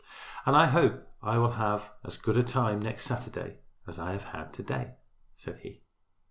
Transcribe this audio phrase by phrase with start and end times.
[0.47, 4.23] "And I hope I will have as good a time next Saturday as I have
[4.23, 4.95] had to day,"
[5.35, 5.83] said he.